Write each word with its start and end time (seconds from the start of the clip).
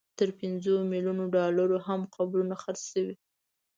تر 0.19 0.29
پنځو 0.39 0.73
ملیونو 0.91 1.25
ډالرو 1.35 1.77
هم 1.87 2.01
قبرونه 2.15 2.55
خرڅ 2.61 2.81
شوي. 2.91 3.13